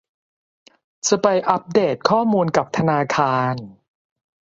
[1.07, 3.55] จะไปอัพเดทข้อมูลกับธนาคาร